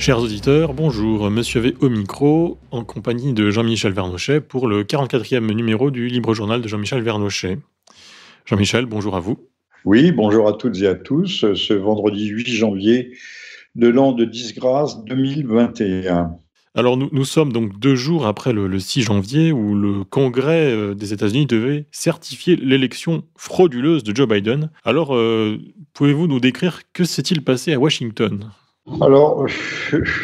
[0.00, 5.52] Chers auditeurs, bonjour, Monsieur V au micro, en compagnie de Jean-Michel Vernochet pour le 44e
[5.52, 7.58] numéro du Libre Journal de Jean-Michel Vernochet.
[8.46, 9.36] Jean-Michel, bonjour à vous.
[9.84, 13.12] Oui, bonjour à toutes et à tous, ce vendredi 8 janvier
[13.74, 16.30] de l'an de disgrâce 2021.
[16.74, 20.94] Alors nous, nous, sommes donc deux jours après le, 6 janvier où le Congrès euh,
[20.94, 24.70] des États-Unis devait certifier l'élection frauduleuse de Joe Biden.
[24.82, 25.58] Alors euh,
[25.92, 28.50] pouvez-vous nous décrire que s'est-il passé à Washington?
[29.00, 29.46] Alors,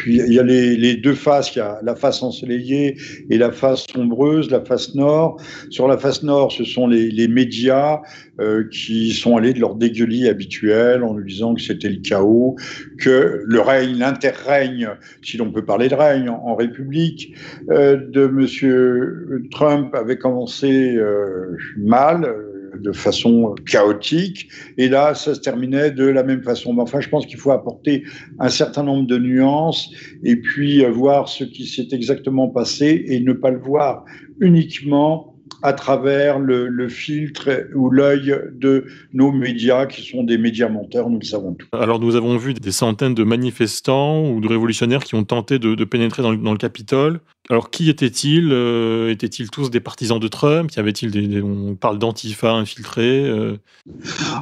[0.05, 1.55] il y a les, deux faces.
[1.55, 2.97] Il y a la face ensoleillée
[3.29, 5.39] et la face sombreuse, la face nord.
[5.69, 8.01] Sur la face nord, ce sont les, médias
[8.39, 12.55] euh, qui sont allés de leur dégueulis habituel en nous disant que c'était le chaos,
[12.99, 14.89] que le règne, l'interrègne,
[15.21, 17.35] si l'on peut parler de règne en, République,
[17.69, 19.49] euh, de M.
[19.51, 22.46] Trump avait commencé euh, mal
[22.81, 24.49] de façon chaotique.
[24.77, 26.73] Et là, ça se terminait de la même façon.
[26.73, 28.03] Mais enfin, je pense qu'il faut apporter
[28.39, 29.91] un certain nombre de nuances
[30.23, 34.05] et puis voir ce qui s'est exactement passé et ne pas le voir
[34.39, 41.09] uniquement à travers le, filtre ou l'œil de nos médias, qui sont des médias menteurs,
[41.09, 41.67] nous le savons tous.
[41.73, 45.83] Alors nous avons vu des centaines de manifestants ou de révolutionnaires qui ont tenté de,
[45.83, 47.19] pénétrer dans le, Capitole.
[47.49, 50.69] Alors qui étaient-ils euh, Étaient-ils tous des partisans de Trump?
[50.75, 53.55] Y avait-il des, on parle d'antifa infiltrés euh?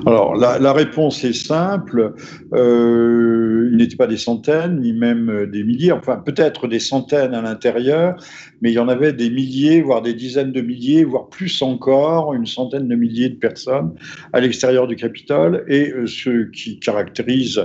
[0.07, 2.15] Alors la, réponse est simple.
[2.53, 5.91] Euh, il n'était pas des centaines, ni même des milliers.
[5.91, 8.15] Enfin peut-être des centaines à l'intérieur,
[8.61, 12.33] mais il y en avait des milliers, voire des dizaines de milliers, voire plus encore,
[12.33, 13.93] une centaine de milliers de personnes
[14.33, 15.63] à l'extérieur du Capitole.
[15.67, 17.61] Et euh, ce qui caractérise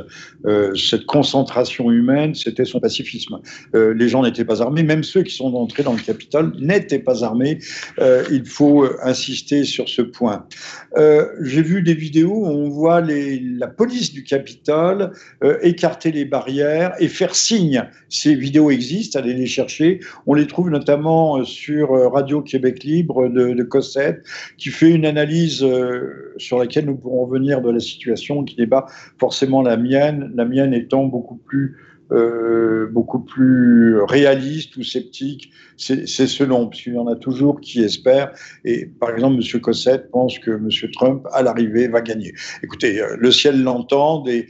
[0.74, 3.38] cette concentration humaine, c'était son pacifisme.
[3.74, 7.24] Les gens n'étaient pas armés, même ceux qui sont entrés dans le Capitole n'étaient pas
[7.24, 7.58] armés.
[7.98, 10.46] il faut insister sur ce point.
[10.96, 15.12] J'ai vu des vidéos où on voit la police du Capitole
[15.62, 17.84] écarter les barrières et faire signe.
[18.08, 20.00] Ces vidéos existent, allez les chercher.
[20.26, 24.24] On les trouve notamment sur Radio Québec Libre de, Cossette,
[24.58, 28.66] qui fait une analyse euh, sur laquelle nous pourrons revenir de la situation, qui n'est
[28.66, 28.86] pas
[29.18, 31.76] forcément la mienne, la mienne étant beaucoup plus
[32.12, 38.32] euh, beaucoup plus réaliste ou sceptique, c'est selon, puisqu'il y en a toujours qui espèrent.
[38.64, 39.60] Et par exemple, M.
[39.60, 40.68] Cossette pense que M.
[40.92, 42.34] Trump, à l'arrivée, va gagner.
[42.62, 44.46] Écoutez, euh, le ciel l'entend et,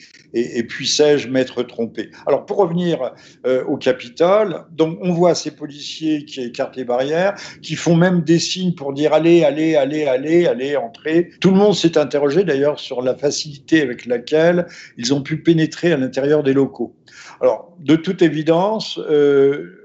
[0.65, 2.11] puissais-je m'être trompé.
[2.27, 3.13] Alors, pour revenir
[3.47, 8.23] euh, au Capitole, donc on voit ces policiers qui écartent les barrières, qui font même
[8.23, 11.31] des signes pour dire allez, allez, allez, allez, allez, entrez.
[11.41, 14.67] Tout le monde s'est interrogé d'ailleurs sur la facilité avec laquelle
[14.97, 16.95] ils ont pu pénétrer à l'intérieur des locaux.
[17.41, 19.77] Alors, de toute évidence, euh,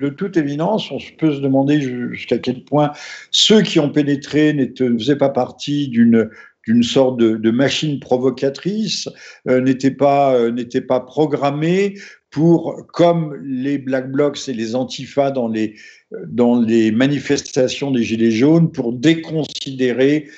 [0.00, 2.92] de toute évidence, on peut se demander jusqu'à quel point
[3.30, 9.08] ceux qui ont pénétré ne faisaient pas partie d'une sorte de, machine provocatrice,
[9.48, 11.94] euh, n'étaient pas, euh, pas programmés
[12.30, 15.74] pour, comme les Black Blocs et les Antifas dans les,
[16.26, 20.28] dans les manifestations des Gilets jaunes, pour déconsidérer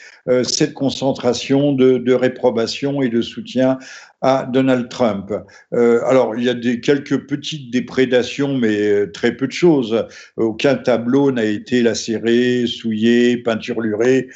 [0.44, 3.76] cette concentration de, de, réprobation et de soutien
[4.22, 5.32] à Donald Trump.
[5.74, 10.06] Euh, alors, il y a des, quelques petites déprédations, mais euh, très peu de choses.
[10.36, 14.28] Aucun tableau n'a été lacéré, souillé, peinturluré.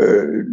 [0.00, 0.44] Euh,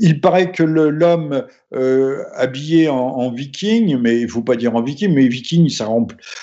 [0.00, 5.14] il paraît que l'homme euh, habillé en, viking, mais il faut pas dire en viking,
[5.14, 5.88] mais viking, ça,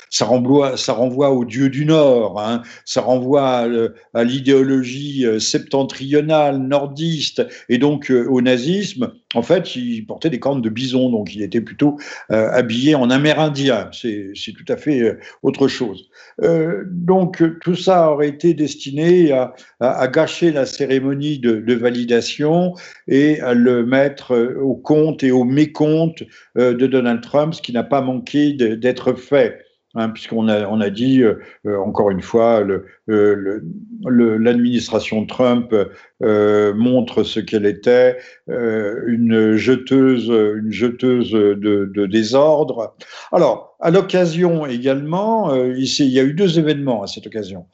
[0.10, 3.68] ça, renvoie, ça renvoie au dieu du Nord, hein, ça renvoie
[4.14, 9.12] à, l'idéologie euh, septentrionale, nordiste, et donc euh, au nazisme.
[9.36, 11.98] En fait, il portait des cornes de bison, donc il était plutôt
[12.30, 13.90] habillé en amérindien.
[13.92, 16.10] C'est tout à fait autre chose.
[16.90, 22.74] Donc tout ça aurait été destiné à, à, gâcher la cérémonie de, validation
[23.10, 26.24] et à le mettre au compte et au mécompte
[26.56, 29.68] de Donald Trump, ce qui n'a pas manqué d'être fait.
[30.00, 32.64] Hein, puisqu'on a, on a dit, euh, euh, encore une fois,
[33.10, 33.62] euh,
[34.06, 35.74] l'administration Trump
[36.22, 38.18] montre ce qu'elle était,
[38.48, 42.96] une jeteuse, une jeteuse de, désordre.
[43.32, 47.66] Alors, à l'occasion également, ici, il y a eu deux événements à cette occasion.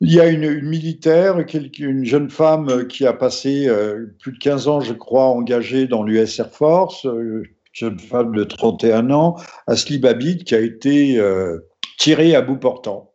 [0.00, 1.36] Il y a une, une, militaire,
[1.78, 3.68] une jeune femme qui a passé
[4.20, 7.06] plus de 15 ans, je crois, engagée dans l'US Air Force,
[7.72, 9.36] jeune femme de 31 ans,
[9.66, 11.58] Asli Babid, qui a été euh,
[11.98, 13.12] tirée à bout portant.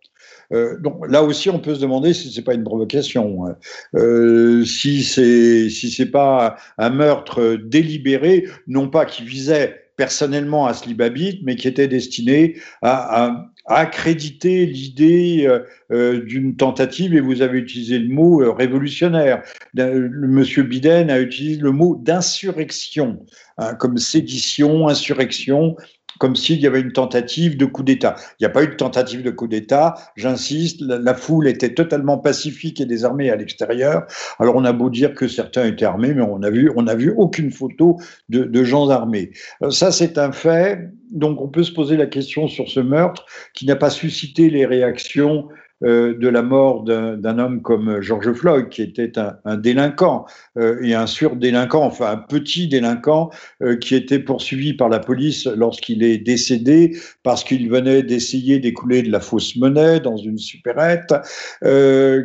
[0.53, 3.57] Euh, donc là aussi, on peut se demander si c'est pas une provocation, hein.
[3.95, 11.41] euh, si c'est si pas un meurtre délibéré, non pas qui visait personnellement Asli Babit,
[11.43, 15.49] mais qui était destiné à, à, accréditer l'idée
[15.89, 19.41] d'une tentative, et vous avez utilisé le mot révolutionnaire.
[19.73, 23.25] Monsieur Biden a utilisé le mot d'insurrection.
[23.57, 25.77] Hein, comme sédition, insurrection.
[26.19, 28.15] Comme s'il y avait une tentative de coup d'État.
[28.39, 32.17] Il n'y a pas eu de tentative de coup d'État, j'insiste, la, foule était totalement
[32.17, 34.05] pacifique et désarmée à l'extérieur.
[34.39, 37.13] Alors on a beau dire que certains étaient armés, mais on a vu, on vu
[37.15, 37.97] aucune photo
[38.29, 39.31] de, gens armés.
[39.61, 40.89] Euh, ça, c'est un fait.
[41.11, 44.65] Donc on peut se poser la question sur ce meurtre qui n'a pas suscité les
[44.65, 45.47] réactions
[45.81, 50.25] de la mort d'un homme comme George Floyd, qui était un, délinquant
[50.57, 53.29] euh, et un surdélinquant, enfin un petit délinquant
[53.61, 59.01] euh, qui était poursuivi par la police lorsqu'il est décédé parce qu'il venait d'essayer d'écouler
[59.03, 61.13] de la fausse monnaie dans une supérette,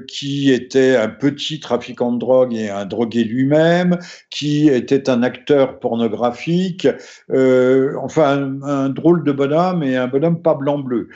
[0.08, 3.98] qui était un petit trafiquant de drogue et un drogué lui-même,
[4.30, 6.86] qui était un acteur pornographique,
[7.30, 11.08] enfin un, un, drôle de bonhomme et un bonhomme pas blanc-bleu,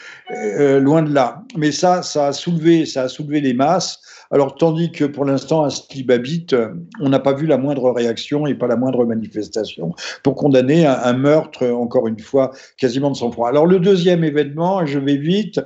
[0.80, 1.42] loin de là.
[1.56, 4.00] Mais ça, ça a soulevé, ça a soulevé les masses.
[4.30, 5.68] Alors, tandis que pour l'instant, à
[6.04, 6.46] Babit,
[7.00, 9.92] on n'a pas vu la moindre réaction et pas la moindre manifestation
[10.22, 13.48] pour condamner un, meurtre, encore une fois, quasiment de sang-froid.
[13.48, 15.60] Alors, le deuxième événement, je vais vite,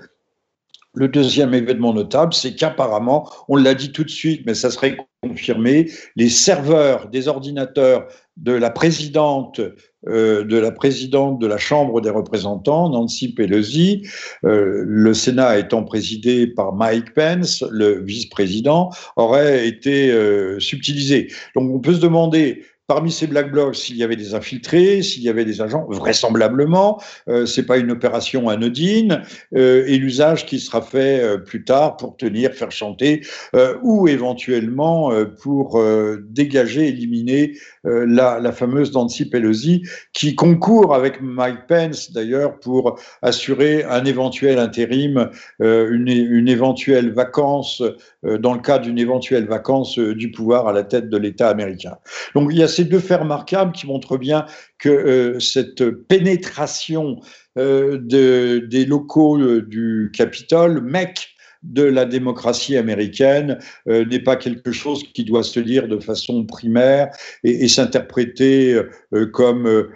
[0.99, 4.97] le deuxième événement notable, c'est qu'apparemment, on l'a dit tout de suite, mais ça serait
[5.23, 9.61] confirmé, les serveurs des ordinateurs de la présidente
[10.09, 14.09] euh, de la Chambre des représentants, Nancy Pelosi,
[14.45, 21.33] euh, le Sénat étant présidé par Mike Pence, le vice-président, aurait été euh, subtilisé.
[21.55, 25.23] Donc on peut se demander Parmi ces black blocs, s'il y avait des infiltrés, s'il
[25.23, 26.99] y avait des agents, vraisemblablement,
[27.29, 29.25] euh, c'est pas une opération anodine,
[29.55, 33.21] euh, et l'usage qui sera fait euh, plus tard pour tenir, faire chanter,
[33.55, 35.13] euh, ou éventuellement
[35.43, 35.85] pour
[36.31, 39.83] dégager, éliminer la, la, fameuse Nancy Pelosi,
[40.15, 45.31] qui concourt avec Mike Pence d'ailleurs pour assurer un éventuel intérim,
[45.61, 47.83] une, une, éventuelle vacance,
[48.23, 51.97] dans le cas d'une éventuelle vacance du pouvoir à la tête de l'État américain.
[52.35, 54.47] Donc il y a ces deux faits remarquables qui montrent bien
[54.79, 57.21] que euh, cette pénétration
[57.59, 65.03] euh, des locaux euh, du Capitole, mec de la démocratie américaine n'est pas quelque chose
[65.13, 67.11] qui doit se lire de façon primaire
[67.45, 68.81] et, s'interpréter
[69.33, 69.89] comme,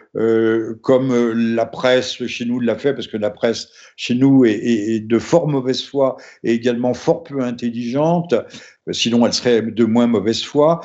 [0.82, 5.18] comme la presse chez nous l'a fait, parce que la presse chez nous est, de
[5.18, 8.34] fort mauvaise foi et également fort peu intelligente
[8.90, 10.80] sinon elle serait de moins mauvaise foi,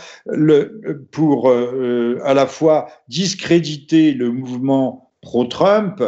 [1.11, 6.03] pour euh, à la fois discréditer le mouvement pro-Trump,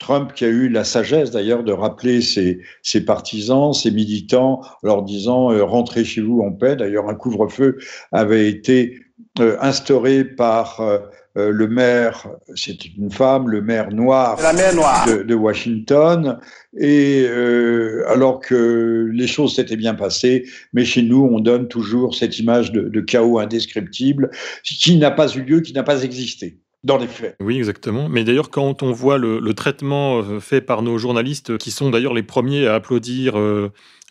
[0.00, 5.02] Trump qui a eu la sagesse d'ailleurs de rappeler ses, ses, partisans, ses militants, leur
[5.02, 6.74] disant euh, rentrez chez vous en paix.
[6.74, 7.78] D'ailleurs, un couvre-feu
[8.10, 8.98] avait été
[9.38, 10.98] euh, instauré par euh,
[11.36, 12.26] le maire,
[12.56, 14.36] c'est une femme, le maire noir,
[15.06, 16.40] De, Washington,
[16.76, 17.24] et
[18.08, 22.72] alors que les choses s'étaient bien passées, mais chez nous, on donne toujours cette image
[22.72, 24.30] de, chaos indescriptible
[24.64, 26.58] qui n'a pas eu lieu, qui n'a pas existé.
[26.82, 27.36] Dans les faits.
[27.40, 28.08] Oui, exactement.
[28.08, 32.14] Mais d'ailleurs, quand on voit le, traitement euh, fait par nos journalistes, qui sont d'ailleurs
[32.14, 33.34] les premiers à applaudir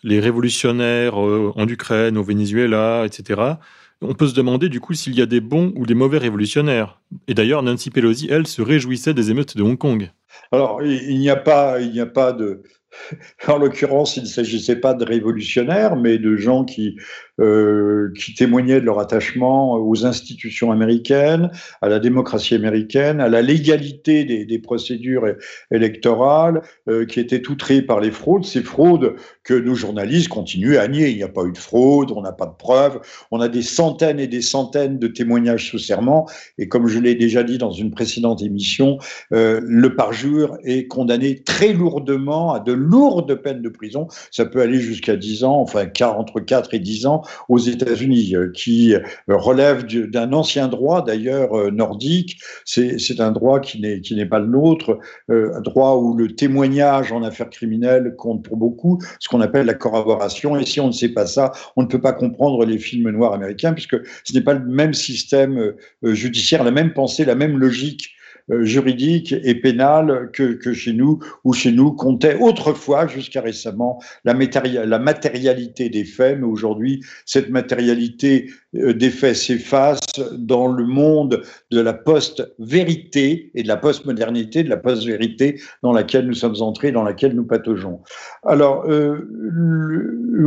[0.02, 3.54] les révolutionnaires en Ukraine, au Venezuela, etc.,
[4.02, 7.00] on peut se demander du coup s'il y a des bons ou des mauvais révolutionnaires.
[7.28, 10.10] Et d'ailleurs, Nancy Pelosi, elle, se réjouissait des émeutes de Hong Kong.
[10.52, 12.62] Alors, il n'y a pas, il n'y a pas de,
[13.48, 16.96] en l'occurrence, il ne s'agissait pas de révolutionnaires, mais de gens qui,
[17.40, 23.42] euh, qui témoignaient de leur attachement aux institutions américaines, à la démocratie américaine, à la
[23.42, 25.26] légalité des, procédures
[25.70, 30.86] électorales, euh, qui étaient outrés par les fraudes, ces fraudes que nos journalistes continuent à
[30.88, 31.10] nier.
[31.10, 33.62] Il n'y a pas eu de fraude, on n'a pas de preuves, on a des
[33.62, 36.28] centaines et des centaines de témoignages sous serment,
[36.58, 38.98] et comme je l'ai déjà dit dans une précédente émission,
[39.32, 44.08] euh, le parjure est condamné très lourdement à de lourdes peines de prison.
[44.30, 48.50] Ça peut aller jusqu'à 10 ans, enfin entre 4 et 10 ans aux États-Unis, euh,
[48.52, 52.40] qui euh, relève d'un ancien droit d'ailleurs euh, nordique.
[52.64, 57.50] C'est un droit qui n'est pas le nôtre, un droit où le témoignage en affaires
[57.50, 60.56] criminelles compte pour beaucoup, ce qu'on appelle la corroboration.
[60.56, 63.32] Et si on ne sait pas ça, on ne peut pas comprendre les films noirs
[63.32, 68.10] américains, puisque ce n'est pas le même système judiciaire, la même pensée, la même logique
[68.62, 74.34] juridique et pénale que, que, chez nous, où chez nous comptait autrefois, jusqu'à récemment, la,
[74.34, 80.00] la matérialité des faits, mais aujourd'hui, cette matérialité euh, des faits s'efface
[80.32, 86.26] dans le monde de la post-vérité et de la post-modernité, de la post-vérité dans laquelle
[86.26, 88.00] nous sommes entrés, dans laquelle nous pataugeons.
[88.44, 89.28] Alors, euh,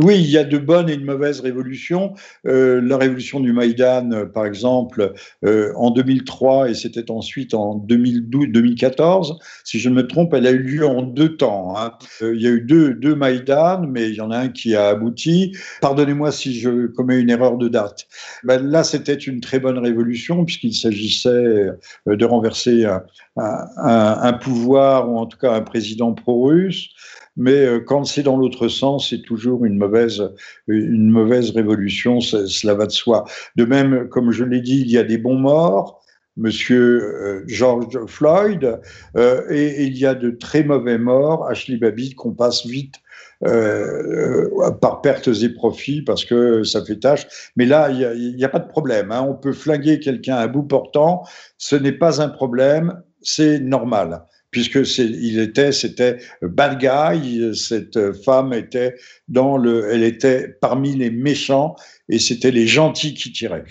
[0.02, 2.14] oui, il y a de bonnes et de mauvaises révolutions.
[2.46, 5.12] Euh, la révolution du Maïdan, par exemple,
[5.44, 9.38] euh, en 2003, et c'était ensuite en 2012-2014.
[9.64, 11.74] Si je ne me trompe, elle a eu lieu en deux temps.
[11.76, 11.92] Hein.
[12.22, 14.74] Euh, il y a eu deux, deux Maïdan, mais il y en a un qui
[14.74, 15.56] a abouti.
[15.80, 18.06] Pardonnez-moi si je commets une erreur de date.
[18.42, 22.86] Ben là, c'était une très bonne révolution puisqu'il s'agissait euh, de renverser
[23.36, 26.90] un, pouvoir ou en tout cas un président pro-russe
[27.36, 30.22] mais euh, quand c'est dans l'autre sens, c'est toujours une mauvaise,
[30.68, 33.24] révolution, cela va de soi.
[33.56, 36.00] De même, comme je l'ai dit, il y a des bons morts,
[36.36, 38.80] Monsieur euh, George Floyd,
[39.16, 42.96] euh, et, il y a de très mauvais morts, Ashley Babbitt, qu'on passe vite
[43.44, 47.26] euh, par pertes et profits parce que ça fait tâche.
[47.56, 49.10] Mais là, il n'y a, pas de problème.
[49.10, 49.26] Hein.
[49.28, 51.24] On peut flinguer quelqu'un à bout portant.
[51.58, 57.56] Ce n'est pas un problème, c'est normal puisque il était, c'était bad guy.
[57.56, 58.94] Cette femme était
[59.26, 61.74] dans le, elle était parmi les méchants
[62.08, 63.64] et c'était les gentils qui tiraient,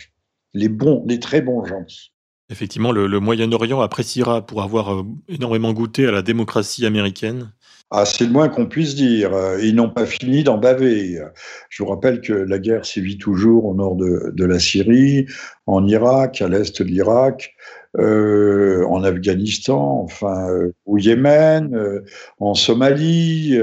[0.53, 2.11] les bons, les très bons gentils.
[2.49, 7.53] Effectivement, le, Moyen-Orient appréciera pour avoir euh, énormément goûté à la démocratie américaine.
[7.95, 9.31] Ah, c'est le moins qu'on puisse dire.
[9.61, 11.21] Ils n'ont pas fini d'en baver.
[11.69, 15.27] Je vous rappelle que la guerre sévit toujours au nord de, la Syrie,
[15.67, 17.53] en Irak, à l'est de l'Irak,
[17.99, 22.03] euh, en Afghanistan, enfin euh, au Yémen, euh,
[22.39, 23.59] en Somalie,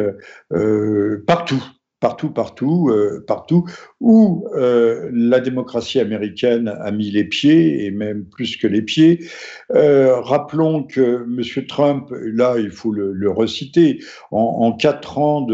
[1.26, 1.64] partout
[2.00, 2.90] partout, partout,
[3.26, 3.64] partout,
[4.00, 9.26] où la démocratie américaine a mis les pieds, et même plus que les pieds.
[9.71, 11.42] rappelons que M.
[11.66, 15.47] Trump, là, il faut le, reciter, en, quatre ans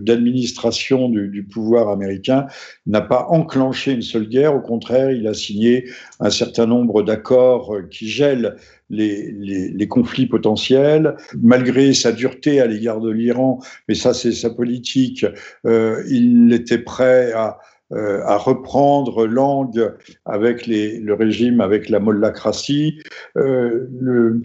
[0.00, 2.46] d'administration de, du, pouvoir américain,
[2.86, 4.54] n'a pas enclenché une seule guerre.
[4.54, 5.88] Au contraire, il a signé
[6.20, 8.56] un certain nombre d'accords qui gèlent
[8.90, 11.16] les, conflits potentiels.
[11.42, 15.26] Malgré sa dureté à l'égard de l'Iran, mais ça c'est sa politique,
[15.66, 17.58] euh, il était prêt à,
[17.92, 19.92] euh, reprendre langue
[20.24, 23.02] avec le régime, avec la mollacratie.
[23.36, 24.40] Euh,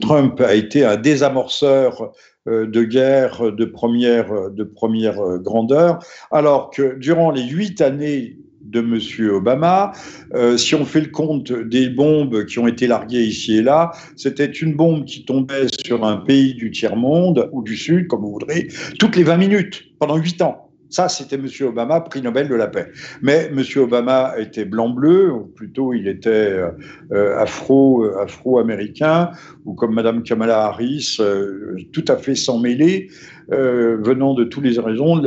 [0.00, 2.12] Trump a été un désamorceur
[2.48, 6.00] euh, de guerre de première, de première grandeur,
[6.32, 8.38] alors que durant les huit années
[8.70, 9.34] de M.
[9.34, 9.92] Obama.
[10.34, 13.92] Euh, si on fait le compte des bombes qui ont été larguées ici et là,
[14.16, 18.32] c'était une bombe qui tombait sur un pays du tiers-monde, ou du Sud, comme vous
[18.32, 20.69] voudrez, toutes les 20 minutes, pendant 8 ans.
[20.90, 21.46] Ça, c'était M.
[21.62, 22.90] Obama, prix Nobel de la paix.
[23.22, 23.62] Mais M.
[23.76, 26.70] Obama était blanc-bleu, ou plutôt il était euh,
[27.12, 29.30] euh, afro, afro-américain,
[29.64, 31.18] ou comme Mme Kamala Harris,
[31.92, 33.08] tout à fait sans mêler.
[33.52, 35.20] Euh, venant de toutes les raisons,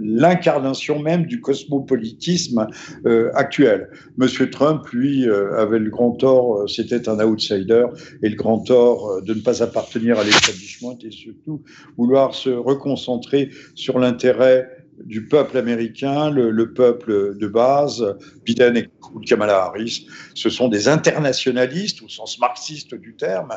[0.00, 2.66] l'incarnation même du cosmopolitisme
[3.06, 3.90] euh, actuel.
[4.16, 7.86] Monsieur Trump, lui, euh, avait le grand tort, c'était un outsider,
[8.22, 11.62] et le grand tort de ne pas appartenir à l'établissement et surtout
[11.96, 14.68] vouloir se reconcentrer sur l'intérêt
[15.04, 18.88] du peuple américain, le, peuple de base, Biden et
[19.26, 23.52] Kamala Harris, ce sont des internationalistes au sens marxiste du terme,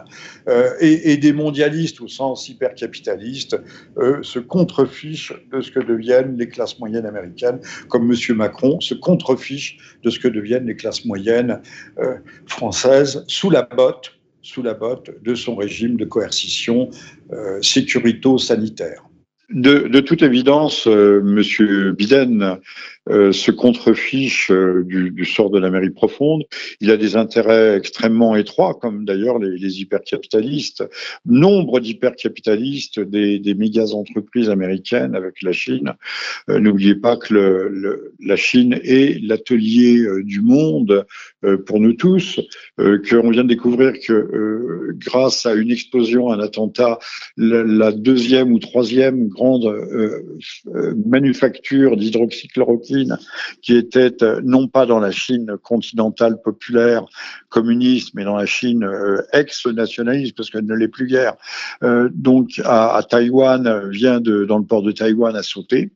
[0.48, 3.60] euh, et, des mondialistes au sens hypercapitaliste,
[3.98, 8.36] eux se contrefichent de ce que deviennent les classes moyennes américaines, comme M.
[8.38, 11.62] Macron se contrefiche de ce que deviennent les classes moyennes
[12.00, 12.15] euh,
[12.48, 16.89] françaises sous la botte sous la botte de son régime de coercition
[17.31, 19.03] euh, sécurito-sanitaire.
[19.53, 22.58] De, toute évidence, euh, Monsieur Biden
[23.10, 26.43] euh, se contrefiche euh, du, sort de l'Amérique profonde.
[26.79, 30.88] Il a des intérêts extrêmement étroits, comme d'ailleurs les, les, hypercapitalistes.
[31.25, 35.93] Nombre d'hypercapitalistes des, des méga entreprises américaines avec la Chine.
[36.50, 41.05] Euh, n'oubliez pas que le, la Chine est l'atelier du monde
[41.65, 42.39] pour nous tous.
[42.77, 47.00] Qu'on vient de découvrir que grâce à une explosion, un attentat,
[47.38, 49.65] la, deuxième ou troisième grande
[51.05, 53.17] manufacture d'hydroxychloroquine
[53.62, 57.05] qui était euh, non pas dans la Chine continentale populaire
[57.50, 61.36] communiste, mais dans la Chine euh, ex-nationaliste, parce qu'elle ne l'est plus guère.
[61.83, 65.91] Euh, donc à, à, Taïwan, vient de, dans le port de Taïwan à sauter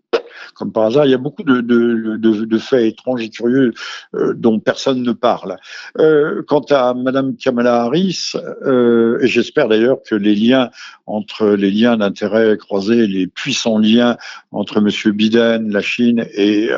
[0.54, 1.06] comme par hasard.
[1.06, 3.74] Il y a beaucoup de, faits étranges et curieux
[4.16, 5.58] euh, dont personne ne parle.
[6.00, 8.34] Euh, quant à Madame Kamala Harris,
[8.66, 10.70] euh, et j'espère d'ailleurs que les liens
[11.06, 14.18] entre les liens d'intérêt croisés, les puissants liens
[14.52, 16.70] entre Monsieur Biden, la Chine et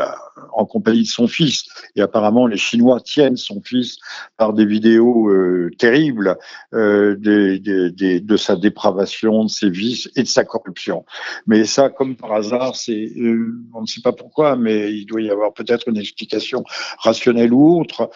[0.54, 1.66] en compagnie de son fils.
[1.96, 3.98] Et apparemment, les Chinois tiennent son fils
[4.38, 6.38] par des vidéos euh, terribles
[6.74, 11.06] euh, de sa dépravation, de ses vices et de sa corruption.
[11.46, 15.22] Mais ça, comme par hasard, c'est euh, on ne sait pas pourquoi, mais il doit
[15.22, 16.64] y avoir peut-être une explication
[17.00, 18.10] rationnelle ou autre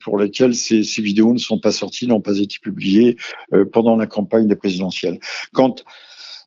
[0.00, 3.16] pour laquelle ces, ces, vidéos ne sont pas sorties, n'ont pas été publiées
[3.72, 5.18] pendant la campagne des présidentielles.
[5.52, 5.84] Quand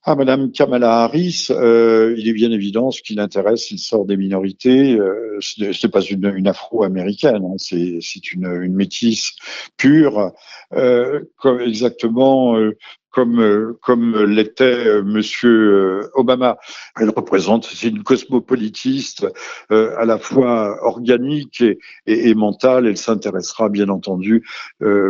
[0.07, 4.17] ah, Madame Kamala Harris, euh, il est bien évident ce qui l'intéresse, il sort des
[4.17, 4.99] minorités.
[4.99, 9.31] Euh, ce n'est pas une, une afro-américaine, hein, c'est une, une métisse
[9.77, 10.31] pure,
[10.73, 12.77] euh, comme exactement euh,
[13.09, 16.57] comme euh, comme l'était euh, Monsieur Obama.
[16.99, 19.25] Elle représente, c'est une cosmopolitiste
[19.69, 22.85] à la fois organique et, et, et mentale.
[22.85, 24.45] Elle s'intéressera bien entendu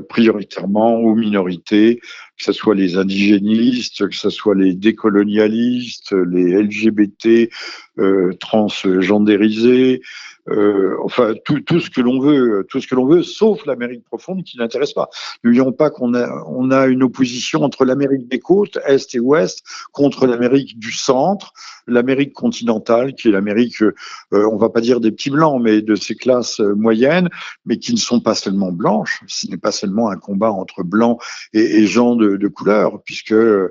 [0.08, 2.00] prioritairement aux minorités,
[2.38, 7.50] que ce soit les indigénistes, que ce soit les décolonialistes, les LGBT
[7.98, 10.02] euh, transgendérisés,
[10.50, 14.44] euh, enfin tout, ce que l'on veut, tout ce que l'on veut, sauf l'Amérique profonde
[14.44, 15.10] qui n'intéresse pas.
[15.44, 19.64] N'oublions pas qu'on a, on a une opposition entre l'Amérique des côtes, est et ouest,
[19.92, 21.54] contre l'Amérique du centre,
[21.88, 23.94] l'Amérique continentale, qui est l'Amérique, euh,
[24.32, 27.30] on va pas dire des petits blancs, mais de ces classes moyennes,
[27.66, 29.22] mais qui ne sont pas seulement blanches.
[29.28, 31.20] Ce n'est pas seulement un combat entre blancs
[31.54, 33.70] et gens de de, couleurs, puisque euh,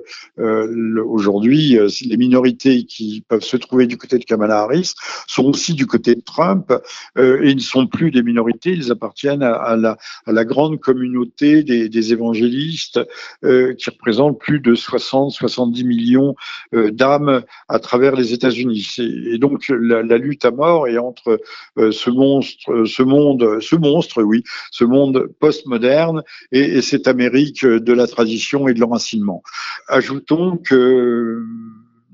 [1.05, 4.93] aujourd'hui, euh, les minorités qui peuvent se trouver du côté de Kamala Harris
[5.27, 6.73] sont aussi du côté de Trump,
[7.17, 12.13] euh, et ils ne sont plus des minorités, ils appartiennent à, la, grande communauté des,
[12.13, 12.99] évangélistes
[13.41, 16.35] qui représentent plus de 60-70 millions
[16.71, 18.95] d'âmes à travers les États-Unis.
[18.99, 21.41] Et donc la, lutte à mort est entre
[21.77, 26.21] ce monstre, ce monde, ce monstre, oui, ce monde postmoderne
[26.51, 29.43] et cette Amérique de la tradition et de l'enracinement.
[29.87, 31.43] Ajoutons que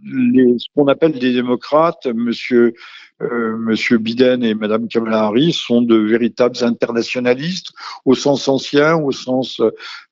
[0.04, 2.74] ce qu'on appelle des démocrates, monsieur
[3.22, 7.72] euh, Monsieur Biden et Madame Kamala Harris sont de véritables internationalistes
[8.06, 9.62] au sens ancien, au sens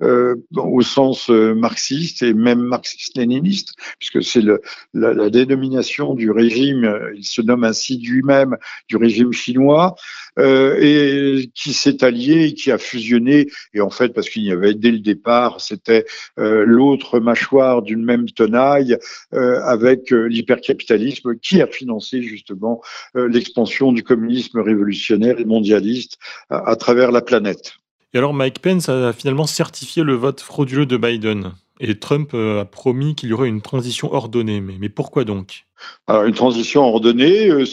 [0.02, 7.00] euh, au sens euh, marxiste et même marxiste-léniniste, puisque c'est la, la, dénomination du régime.
[7.16, 9.96] Il se nomme ainsi lui-même du régime chinois
[10.38, 13.48] euh, et qui s'est allié, et qui a fusionné.
[13.74, 16.06] Et en fait, parce qu'il y avait dès le départ, c'était
[16.40, 18.98] euh, l'autre mâchoire d'une même tenaille
[19.32, 22.80] avec l'hypercapitalisme qui a financé justement euh,
[23.16, 26.18] l'expansion du communisme révolutionnaire et mondialiste
[26.50, 27.74] à, travers la planète.
[28.14, 31.54] Et alors Mike Pence a finalement certifié le vote frauduleux de Biden.
[31.80, 34.60] Et Trump euh, a promis qu'il y aurait une transition ordonnée.
[34.62, 35.66] mais pourquoi donc?
[36.10, 37.66] Alors, une transition ordonnée, euh,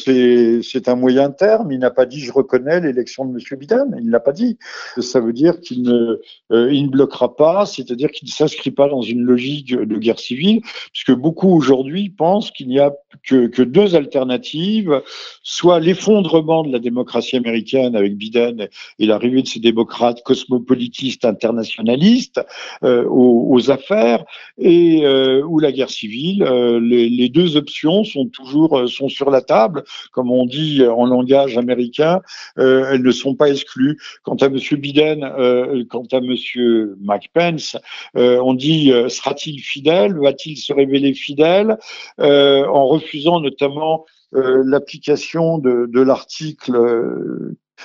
[0.63, 1.73] c'est un moyen terme.
[1.73, 3.59] Il n'a pas dit je reconnais l'élection de M.
[3.59, 3.97] Biden.
[3.99, 4.59] Il ne l'a pas dit.
[4.99, 6.21] Ça veut dire qu'il ne,
[6.53, 10.61] euh, ne bloquera pas, c'est-à-dire qu'il ne s'inscrit pas dans une logique de guerre civile,
[10.93, 12.93] puisque beaucoup aujourd'hui pensent qu'il n'y a
[13.25, 15.01] que, deux alternatives,
[15.43, 22.43] soit l'effondrement de la démocratie américaine avec Biden et l'arrivée de ces démocrates cosmopolitistes internationalistes
[22.85, 24.25] euh, aux, affaires,
[24.59, 25.07] et
[25.49, 26.45] ou la guerre civile.
[26.45, 31.59] Les deux options sont toujours euh, sont sur la table, comme on dit en langage
[31.59, 32.23] américain,
[32.59, 33.99] euh, elles ne sont pas exclues.
[34.23, 37.77] Quant à Monsieur Biden, euh, quant à Monsieur Mike Pence,
[38.15, 41.79] on dit sera-t-il fidèle, va-t-il se révéler fidèle,
[42.19, 46.73] en refusant notamment l'application de, de l'article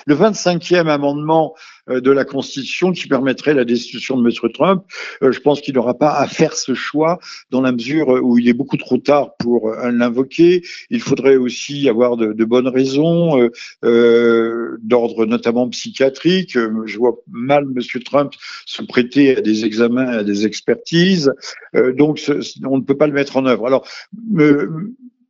[0.05, 1.55] le 25e amendement
[1.89, 4.51] euh, de la Constitution qui permettrait la destitution de M.
[4.53, 4.83] Trump,
[5.23, 8.47] euh, je pense qu'il n'aura pas à faire ce choix dans la mesure où il
[8.47, 10.61] est beaucoup trop tard pour euh, l'invoquer.
[10.89, 13.49] Il faudrait aussi avoir de, bonnes raisons,
[13.83, 16.57] euh, d'ordre notamment psychiatrique.
[16.85, 18.01] Je vois mal M.
[18.03, 18.33] Trump
[18.65, 21.31] se prêter à des examens, à des expertises.
[21.75, 22.21] Euh, donc,
[22.65, 23.67] on ne peut pas le mettre en œuvre.
[23.67, 23.87] Alors,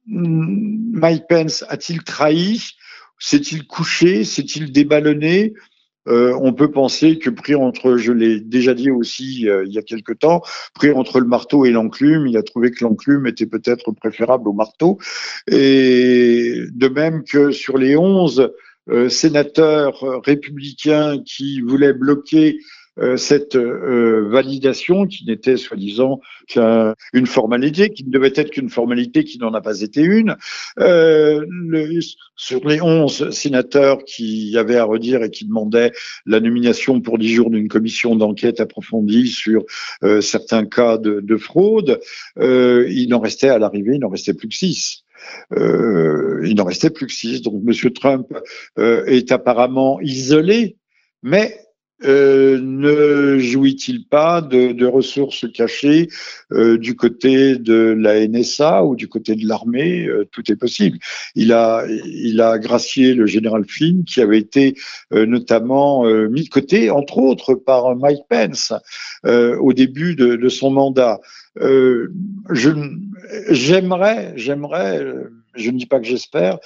[0.08, 2.76] Mike Pence a-t-il trahi
[3.22, 4.26] S'est-il couché?
[4.26, 5.54] S'est-il déballonné?
[6.08, 9.78] Euh, on peut penser que pris entre, je l'ai déjà dit aussi euh, il y
[9.78, 10.42] a quelque temps,
[10.74, 14.54] pris entre le marteau et l'enclume, il a trouvé que l'enclume était peut-être préférable au
[14.54, 14.98] marteau.
[15.48, 18.52] Et de même que sur les onze
[18.90, 22.58] euh, sénateurs républicains qui voulaient bloquer
[23.17, 29.38] cette euh, validation qui n'était soi-disant qu'une formalité, qui ne devait être qu'une formalité qui
[29.39, 30.36] n'en a pas été une.
[30.80, 31.99] Euh, le,
[32.36, 35.91] sur les onze sénateurs qui avaient à redire et qui demandaient
[36.25, 39.63] la nomination pour dix jours d'une commission d'enquête approfondie sur
[40.21, 41.99] certains cas de, de fraude,
[42.38, 45.04] il n'en restait à l'arrivée, il n'en restait plus que six.
[45.54, 47.41] Euh, il n'en restait plus que six.
[47.41, 47.91] Donc, M.
[47.93, 48.27] Trump
[48.80, 50.77] euh, est apparemment isolé,
[51.21, 51.60] mais
[52.04, 56.10] euh, ne jouit-il pas de, ressources cachées
[56.52, 60.98] euh, du côté de la NSA ou du côté de l'armée euh, Tout est possible.
[61.36, 61.86] Il a,
[62.58, 64.76] gracié le général Flynn qui avait été
[65.12, 68.74] notamment mis de côté, entre autres, par Mike Pence
[69.24, 71.20] au début de, de son mandat.
[73.50, 75.06] j'aimerais, j'aimerais,
[75.56, 76.58] je ne dis pas que j'espère,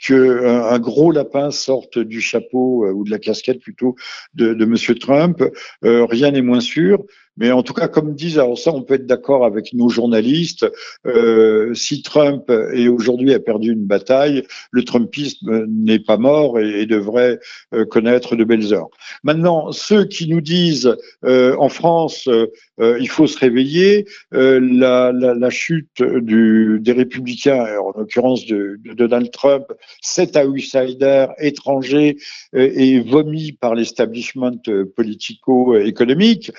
[0.00, 3.96] qu'un un gros lapin sorte du chapeau euh, ou de la casquette plutôt
[4.34, 5.42] de, de Monsieur Trump.
[5.84, 7.04] Euh, rien n'est moins sûr,
[7.40, 10.66] Mais en tout cas, comme disent, alors ça, on peut être d'accord avec nos journalistes.
[11.06, 16.86] Euh, si Trump est aujourd'hui a perdu une bataille, le Trumpisme n'est pas mort et,
[16.86, 17.38] devrait
[17.72, 18.88] euh, connaître de belles heures.
[19.22, 25.34] Maintenant, ceux qui nous disent euh, en France, euh, il faut se réveiller, la, la,
[25.34, 29.64] la, chute du, des républicains, en l'occurrence de, de, Donald Trump,
[30.00, 32.16] cet outsider étranger
[32.54, 34.58] et vomi par l'establishment
[34.96, 36.52] politico-économique,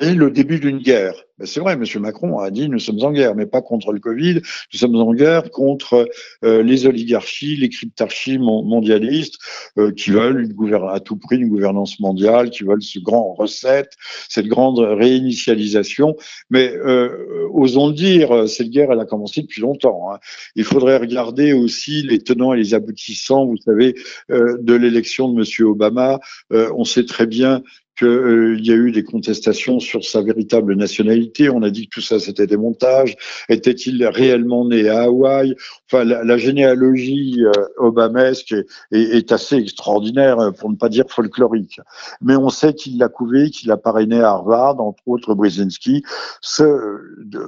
[0.00, 1.14] et le début d'une guerre.
[1.38, 1.84] Ben c'est vrai, M.
[2.00, 5.12] Macron a dit nous sommes en guerre, mais pas contre le Covid, nous sommes en
[5.14, 6.08] guerre contre
[6.44, 9.38] euh, les oligarchies, les cryptarchies mondialistes
[9.78, 13.92] euh, qui veulent une à tout prix une gouvernance mondiale, qui veulent ce grand recette,
[14.28, 16.16] cette grande réinitialisation.
[16.50, 20.12] Mais euh, osons le dire, cette guerre, elle a commencé depuis longtemps.
[20.12, 20.18] Hein.
[20.54, 23.94] Il faudrait regarder aussi les tenants et les aboutissants, vous savez,
[24.30, 25.66] euh, de l'élection de M.
[25.66, 26.20] Obama.
[26.52, 27.62] Euh, on sait très bien
[27.96, 31.33] qu'il euh, y a eu des contestations sur sa véritable nationalité.
[31.42, 33.16] On a dit que tout ça, c'était des montages.
[33.48, 35.54] Était-il réellement né à Hawaï?
[35.90, 38.54] Enfin, la, généalogie euh, obamesque
[38.92, 41.80] est, assez extraordinaire, euh, pour ne pas dire folklorique.
[42.20, 46.02] Mais on sait qu'il l'a couvé, qu'il a parrainé à Harvard, entre autres Brzezinski,
[46.40, 46.98] ce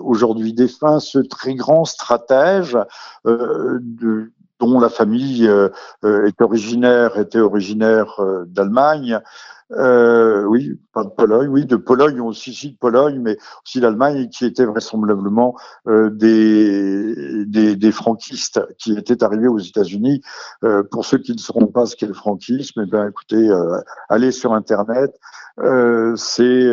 [0.00, 2.76] aujourd'hui défunt, ce très grand stratège
[3.26, 3.78] euh,
[4.58, 5.46] dont la famille
[6.02, 9.20] est originaire, était originaire d'Allemagne,
[9.72, 14.28] euh, oui, pas de Pologne, oui, de Pologne, aussi, si de Pologne, mais aussi d'Allemagne,
[14.28, 15.56] qui étaient vraisemblablement
[15.88, 20.22] euh, des, des, des, franquistes qui étaient arrivés aux États-Unis.
[20.62, 23.80] Euh, pour ceux qui ne sauront pas ce qu'est le franquisme, eh bien, écoutez, euh,
[24.08, 25.18] allez sur Internet.
[25.58, 26.70] Euh, c'est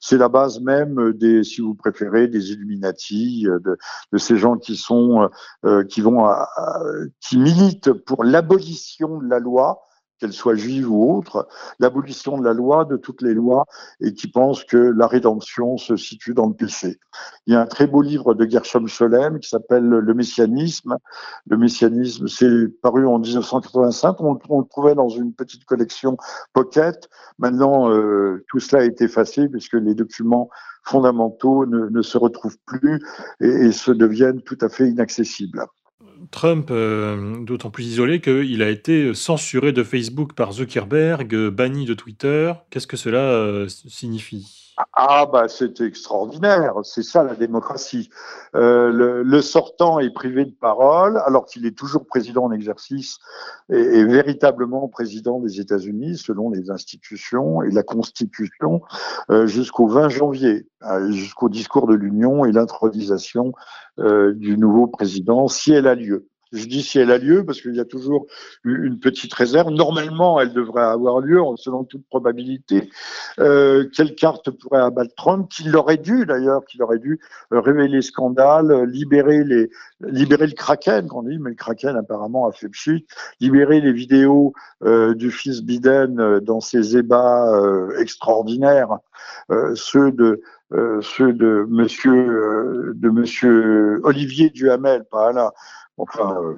[0.00, 3.78] c'est la base même des, si vous préférez, des Illuminati, de,
[4.12, 5.30] de ces gens qui sont
[5.88, 6.26] qui vont
[7.20, 9.82] qui militent pour l'abolition de la loi
[10.18, 11.48] qu'elle soit juive ou autre,
[11.78, 13.66] l'abolition de la loi, de toutes les lois,
[14.00, 16.98] et qui pense que la rédemption se situe dans le péché.
[17.46, 20.96] Il y a un très beau livre de Gershom Scholem qui s'appelle Le Messianisme.
[21.46, 24.20] Le Messianisme, c'est paru en 1985.
[24.20, 26.16] On, le trouvait dans une petite collection
[26.52, 27.08] pocket.
[27.38, 30.48] Maintenant, euh, tout cela été effacé puisque les documents
[30.82, 33.02] fondamentaux ne, se retrouvent plus
[33.40, 35.66] et se deviennent tout à fait inaccessibles.
[36.30, 41.94] Trump, euh, d'autant plus isolé qu'il a été censuré de Facebook par Zuckerberg, banni de
[41.94, 42.52] Twitter.
[42.70, 44.65] Qu'est-ce que cela euh, signifie?
[44.92, 48.10] Ah bah c'est extraordinaire, c'est ça la démocratie.
[48.54, 53.18] Euh, le, sortant est privé de parole alors qu'il est toujours président en exercice
[53.70, 58.82] et, véritablement président des États-Unis selon les institutions et la Constitution
[59.44, 60.68] jusqu'au 20 janvier,
[61.08, 63.52] jusqu'au discours de l'Union et l'intronisation
[63.98, 66.28] du nouveau président si elle a lieu.
[66.52, 68.26] Je dis si elle a lieu parce qu'il y a toujours
[68.64, 69.70] une petite réserve.
[69.70, 72.88] Normalement, elle devrait avoir lieu, selon toute probabilité.
[73.40, 75.50] Euh, quelle carte pourrait abattre Trump?
[75.50, 77.20] Qu'il aurait dû, d'ailleurs, qu'il aurait dû
[77.52, 81.96] euh, révéler le scandale, euh, libérer les, libérer le Kraken, qu'on dit, mais le Kraken
[81.96, 83.06] apparemment a fait pchit,
[83.40, 84.52] libérer les vidéos
[84.84, 88.98] euh, du fils Biden dans ses ébats euh, extraordinaires,
[89.74, 90.40] ceux de
[91.00, 95.52] ceux de Monsieur de Monsieur Olivier Duhamel, pas là,
[95.98, 96.56] Enfin, euh,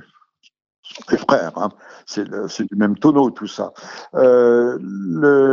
[1.11, 1.71] les frères, hein.
[2.07, 3.73] c'est du même tonneau tout ça.
[4.15, 4.79] Euh,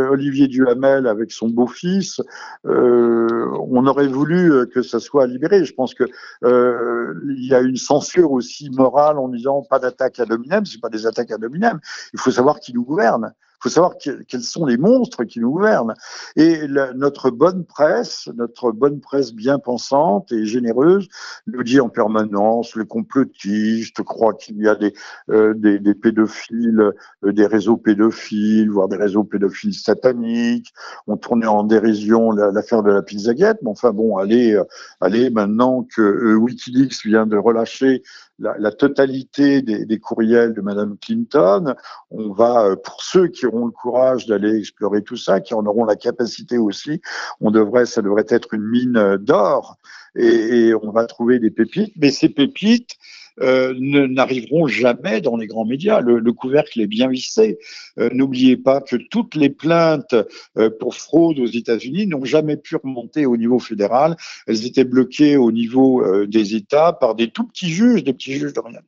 [0.09, 2.21] Olivier Duhamel avec son beau-fils,
[2.65, 5.65] euh, on aurait voulu que ça soit libéré.
[5.65, 6.05] Je pense que
[6.43, 10.81] euh, il y a une censure aussi morale en disant pas d'attaque à dominem, c'est
[10.81, 11.79] pas des attaques à dominem.
[12.13, 13.33] Il faut savoir qui nous gouverne.
[13.65, 15.95] Faut savoir quels sont les monstres qui nous gouvernent.
[16.35, 21.07] Et notre bonne presse, notre bonne presse bien pensante et généreuse,
[21.47, 24.93] nous dit en permanence le complotiste croit qu'il y a des,
[25.31, 25.55] euh,
[25.99, 26.91] pédophiles,
[27.23, 30.71] euh, des réseaux pédophiles, voire des réseaux pédophiles sataniques.
[31.07, 33.57] On tournait en dérision l'affaire de la pizzagate.
[33.63, 34.63] Mais enfin bon, allez, euh,
[35.01, 38.03] allez maintenant que Wikileaks vient de relâcher
[38.39, 41.75] la, la totalité des, des, courriels de Madame Clinton.
[42.11, 45.65] On va, euh, pour ceux qui auront le courage d'aller explorer tout ça, qui en
[45.65, 47.01] auront la capacité aussi,
[47.41, 49.77] on devrait, ça devrait être une mine d'or
[50.15, 51.93] et, et on va trouver des pépites.
[51.97, 52.95] Mais ces pépites,
[53.41, 55.99] euh, n'arriveront jamais dans les grands médias.
[55.99, 57.57] Le, le couvercle est bien vissé.
[57.99, 60.15] Euh, n'oubliez pas que toutes les plaintes
[60.57, 64.15] euh, pour fraude aux États-Unis n'ont jamais pu remonter au niveau fédéral.
[64.47, 68.53] Elles étaient bloquées au niveau des États par des tout petits juges, des petits juges
[68.53, 68.79] de rien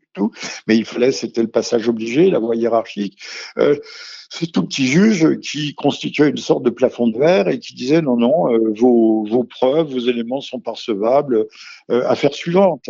[0.67, 3.19] Mais il fallait, c'était le passage obligé, la voie hiérarchique
[4.29, 8.01] ces tout petits juges qui constituaient une sorte de plafond de verre et qui disaient
[8.01, 11.47] non, non, vos, vos, preuves, vos éléments sont percevables,
[11.87, 12.89] affaire suivante.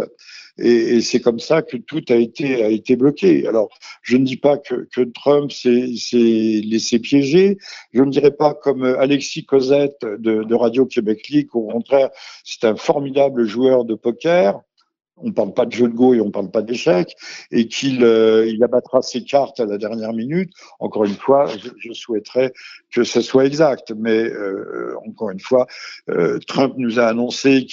[0.57, 3.47] Et, c'est comme ça que tout a été, a été bloqué.
[3.47, 3.69] Alors,
[4.01, 7.57] je ne dis pas que, Trump s'est laissé piéger.
[7.93, 11.55] Je ne dirais pas comme Alexis Cosette de, de Radio Québec Ligue.
[11.55, 12.09] Au contraire,
[12.43, 14.59] c'est un formidable joueur de poker
[15.17, 17.15] on parle pas de jeu de go et on parle pas d'échec,
[17.51, 20.51] et qu'il euh, il abattra ses cartes à la dernière minute.
[20.79, 21.47] Encore une fois,
[21.79, 22.53] je, souhaiterais
[22.93, 25.67] que ce soit exact, mais euh, encore une fois,
[26.09, 27.65] euh, Trump nous a annoncé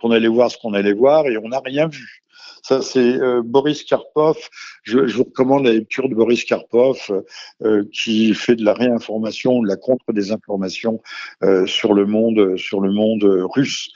[0.00, 2.22] qu'on allait voir ce qu'on allait voir et on n'a rien vu.
[2.64, 4.36] Ça, c'est Boris Karpov.
[4.84, 7.24] Je, je, vous recommande la lecture de Boris Karpov,
[7.92, 11.02] qui fait de la réinformation, de la contre-désinformation
[11.66, 13.90] sur le monde, sur le monde russe.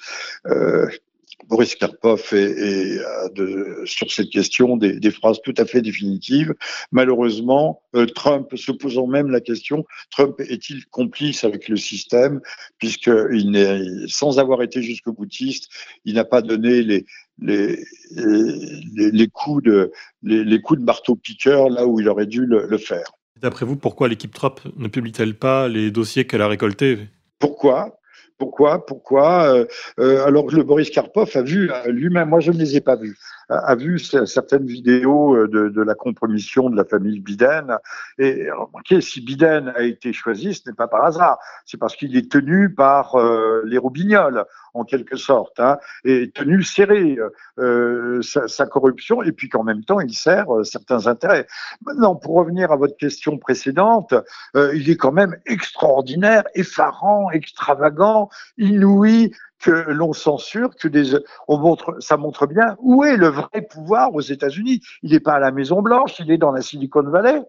[1.49, 2.99] Boris Karpov est,
[3.35, 6.55] de, sur cette question des, des, phrases tout à fait définitives.
[6.93, 12.41] Malheureusement, euh, Trump se posant même la question, Trump est-il complice avec le système
[12.79, 15.69] puisqu'il n'est, sans avoir été jusqu'au boutiste,
[16.05, 17.05] il n'a pas donné les,
[17.39, 22.47] les, les, les, coups de, les, les coups de marteau-piqueur là où il aurait dû
[22.47, 23.13] le, le faire.
[23.41, 26.99] D'après vous, pourquoi l'équipe Trump ne publie-t-elle pas les dossiers qu'elle a récoltés?
[27.39, 27.99] Pourquoi?
[28.39, 29.65] Pourquoi Pourquoi euh,
[29.99, 32.97] euh, Alors le Boris Karpov a vu euh, lui-même, moi je ne les ai pas
[32.97, 33.19] vus,
[33.49, 37.79] a, vu certaines vidéos de, de, la compromission de la famille Biden.
[38.19, 42.17] Et remarquez, si Biden a été choisi, ce n'est pas par hasard, c'est parce qu'il
[42.17, 43.17] est tenu par
[43.65, 44.45] les Roubignols
[44.77, 47.19] en quelque sorte, hein, et tenu serré
[47.59, 51.47] euh, sa, corruption, et puis qu'en même temps, il sert euh, certains intérêts.
[51.85, 54.15] Maintenant, pour revenir à votre question précédente,
[54.57, 61.17] euh, il est quand même extraordinaire, effarant, extravagant, inouï que l'on censure, que des,
[61.49, 64.83] on montre, ça montre bien où est le vrai pouvoir aux États-Unis.
[65.03, 67.43] Il n'est pas à la Maison Blanche, il est dans la Silicon Valley.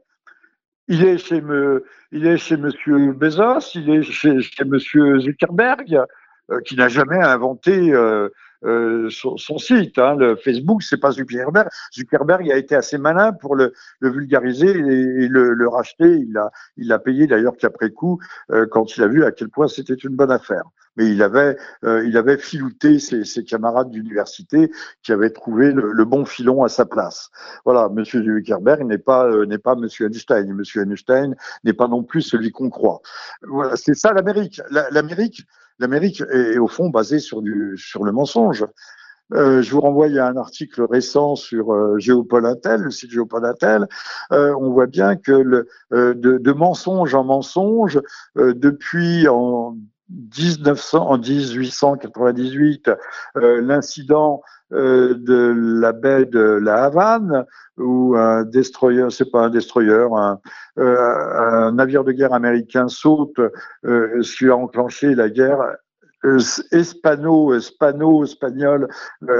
[0.90, 6.00] Il est chez me, il est chez Monsieur Bezos, il est chez, chez Monsieur Zuckerberg.
[6.50, 8.30] Euh, qui n'a jamais inventé euh,
[8.64, 10.00] euh, son, son, site.
[10.00, 10.16] Hein.
[10.16, 11.68] Le Facebook, c'est pas Zuckerberg.
[11.94, 16.08] Zuckerberg a été assez malin pour le, le vulgariser et, le, le, racheter.
[16.28, 18.20] Il a, il l'a payé d'ailleurs qu'après coup,
[18.52, 20.64] euh, quand il a vu à quel point c'était une bonne affaire.
[20.96, 24.72] Mais il avait, euh, il avait filouté ses, ses camarades d'université
[25.04, 27.30] qui avaient trouvé le, le, bon filon à sa place.
[27.66, 30.52] Voilà, Monsieur Zuckerberg n'est pas, n'est pas Monsieur Einstein.
[30.54, 33.02] Monsieur Einstein n'est pas non plus celui qu'on croit.
[33.44, 34.60] Voilà, c'est ça l'Amérique.
[34.72, 35.44] L'Amérique
[35.80, 38.66] l'Amérique est au fond basée sur, le mensonge.
[39.34, 43.54] Euh, je vous renvoie à un article récent sur euh, le site Géopol
[44.32, 48.00] Euh, on voit bien que euh, de, mensonge en mensonge,
[48.38, 49.76] euh, depuis en
[50.10, 52.90] 1900, en 1898,
[53.36, 54.42] euh, l'incident
[54.74, 57.46] euh, de la baie de la Havane,
[57.78, 60.42] où un destroyer, c'est pas un destroyer, un,
[60.78, 63.40] euh, un, navire de guerre américain saute,
[63.86, 65.78] euh, ce qui a enclenché la guerre
[66.74, 68.90] hispano, hispano, espagnol,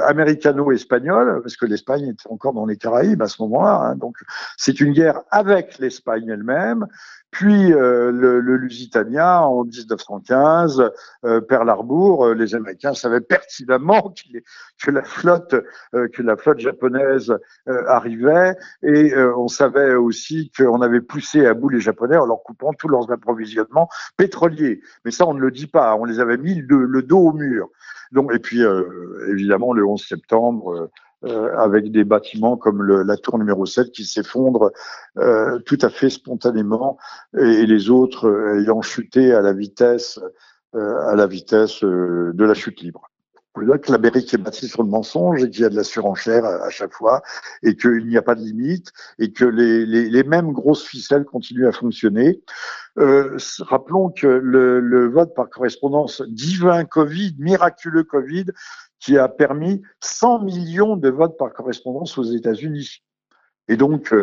[0.06, 3.82] américano-espagnol, parce que l'Espagne était encore dans les Caraïbes à ce moment-là.
[3.82, 4.16] Hein, donc
[4.56, 6.88] c'est une guerre avec l'Espagne elle-même.
[7.32, 10.92] Puis euh, le, le, Lusitania en 1915,
[11.26, 14.14] euh, Pearl Harbor, euh, les Américains savaient pertinemment
[14.84, 15.56] que la flotte,
[15.94, 17.34] euh, que la flotte japonaise
[17.88, 22.74] arrivait, et on savait aussi qu'on avait poussé à bout les Japonais en leur coupant
[22.74, 24.82] tous leurs approvisionnements pétroliers.
[25.04, 25.96] Mais ça, on ne le dit pas.
[25.96, 27.70] On les avait mis le, le dos au mur.
[28.12, 28.62] Donc, et puis
[29.28, 30.92] évidemment le 11 septembre euh,
[31.24, 34.72] avec des bâtiments comme la tour numéro 7 qui s'effondre
[35.18, 36.98] euh, tout à fait spontanément
[37.38, 40.20] et, les autres euh, ayant chuté à la vitesse
[40.74, 43.10] à la vitesse de la chute libre.
[43.56, 46.70] Que l'Amérique est bâtie sur le mensonge et qu'il y a de la surenchère à,
[46.70, 47.24] chaque fois
[47.64, 51.68] et qu'il n'y a pas de limite et que les, les, mêmes grosses ficelles continuent
[51.68, 52.44] à fonctionner.
[53.00, 58.46] Euh, rappelons que le vote par correspondance divin Covid, miraculeux Covid,
[59.00, 63.04] qui a permis 100 millions de votes par correspondance aux États-Unis.
[63.68, 64.14] Et donc,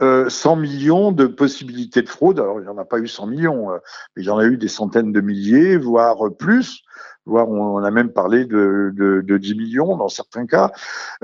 [0.00, 2.38] euh, 100 millions de possibilités de fraude.
[2.38, 3.78] Alors, il n'y en a pas eu 100 millions, euh,
[4.14, 6.82] mais il y en a eu des centaines de milliers, voire plus.
[7.26, 10.70] Voire on a même parlé de 10 millions dans certains cas.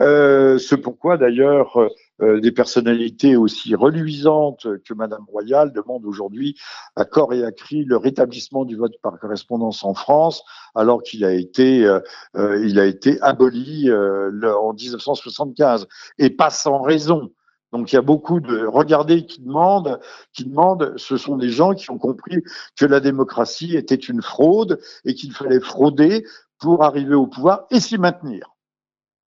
[0.01, 1.79] Euh, ce pourquoi, d'ailleurs,
[2.23, 6.57] euh, des personnalités aussi reluisantes que Madame Royal demandent aujourd'hui
[6.95, 10.45] à corps et à cri le rétablissement du vote par correspondance en France,
[10.77, 11.99] alors qu'il a été, euh,
[12.37, 17.33] euh il a été aboli euh, en 1975 et pas sans raison.
[17.73, 19.99] Donc il y a beaucoup de regardez qui demandent,
[20.33, 22.43] qui demandent, ce sont des gens qui ont compris
[22.77, 26.25] que la démocratie était une fraude et qu'il fallait frauder
[26.61, 28.54] pour arriver au pouvoir et s'y maintenir.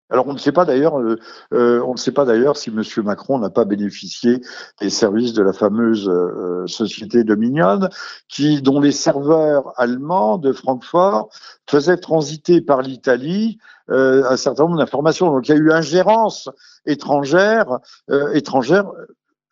[0.09, 1.19] Alors on ne sait pas d'ailleurs, euh,
[1.53, 2.81] euh, on ne sait pas d'ailleurs si M.
[3.03, 4.41] Macron n'a pas bénéficié
[4.79, 7.89] des services de la fameuse euh, société Dominion,
[8.29, 11.29] qui dont les serveurs allemands de Francfort
[11.69, 15.27] faisaient transiter par l'Italie un certain nombre d'informations.
[15.31, 16.49] Donc il y a eu ingérence
[16.85, 17.79] étrangère,
[18.33, 18.91] étrangère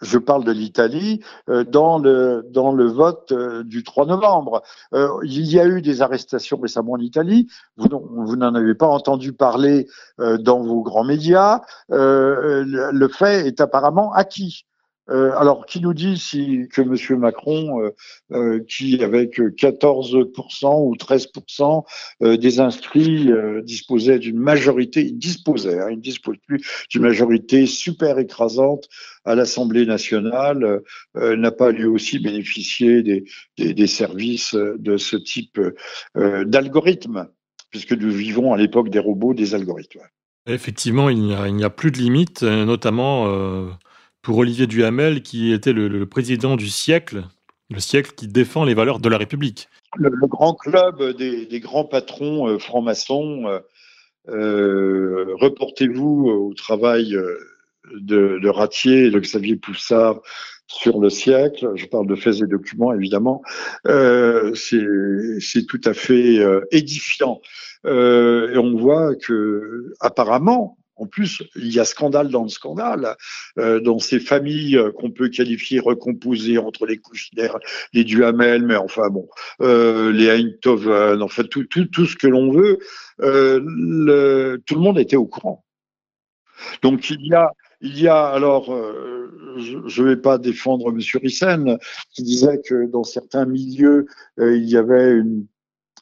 [0.01, 4.61] je parle de l'Italie, euh, dans, le, dans le vote euh, du 3 novembre.
[4.93, 8.87] Euh, il y a eu des arrestations récemment en Italie, vous, vous n'en avez pas
[8.87, 14.65] entendu parler dans vos grands médias, le fait est apparemment acquis.
[15.09, 17.19] Euh, alors, qui nous dit si, que M.
[17.19, 17.91] Macron, euh,
[18.31, 21.83] euh, qui avec 14% ou 13%
[22.37, 23.29] des inscrits
[23.63, 28.87] disposait d'une majorité, il disposait, hein, il dispose plus d'une majorité super écrasante
[29.25, 30.81] à l'Assemblée nationale,
[31.15, 33.03] n'a pas lui aussi bénéficié
[33.57, 35.59] des services de ce type
[36.15, 37.27] d'algorithme,
[37.69, 40.01] puisque nous vivons à l'époque des robots, des algorithmes.
[40.47, 43.27] Effectivement, il n'y a, a, plus de limites, notamment
[44.25, 47.25] pour Olivier Duhamel, qui était le, président du siècle,
[47.69, 49.69] le siècle qui défend les valeurs de la République.
[49.97, 53.59] Le, grand club des, grands patrons euh, francs-maçons, euh,
[54.29, 57.15] euh, reportez-vous au travail
[57.93, 60.21] de, de Ratier et de Xavier Poussard
[60.67, 63.43] sur le siècle, je parle de faits et documents évidemment,
[63.85, 66.39] c'est tout à fait
[66.71, 67.39] édifiant.
[67.85, 73.15] et on voit que apparemment, en plus, il y a scandale dans le scandale,
[73.57, 77.49] euh, dans ces familles qu'on peut qualifier recomposées entre les Kouchner,
[77.93, 79.27] les Duhamel, mais enfin bon,
[79.61, 82.79] euh, les Eindhoven, enfin tout, tout, tout ce que l'on veut,
[83.21, 85.63] euh, le, tout le monde était au courant.
[86.81, 90.99] Donc il y a, il y a alors, euh, je ne vais pas défendre M.
[91.21, 91.77] Rissen,
[92.11, 94.05] qui disait que dans certains milieux,
[94.39, 95.45] euh, il y avait une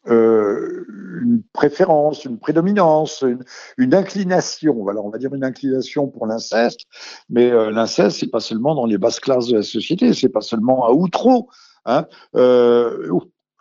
[0.07, 0.85] euh,
[1.21, 3.23] une préférence, une prédominance,
[3.77, 4.73] une, inclination.
[4.73, 6.81] Voilà, on va dire une inclination pour l'inceste,
[7.29, 10.41] mais euh, l'inceste, c'est pas seulement dans les basses classes de la société, c'est pas
[10.41, 11.49] seulement à outreau.
[11.85, 12.05] Hein.
[12.35, 13.09] Euh,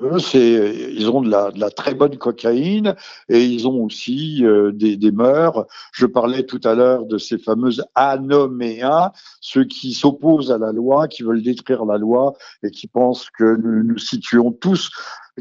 [0.02, 2.96] eux, ils ont de la, très bonne cocaïne
[3.28, 5.66] et ils ont aussi euh, des, des, mœurs.
[5.92, 11.08] Je parlais tout à l'heure de ces fameuses anoméas, ceux qui s'opposent à la loi,
[11.08, 14.90] qui veulent détruire la loi et qui pensent que nous nous situons tous